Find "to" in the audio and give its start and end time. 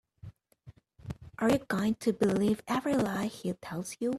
1.99-2.11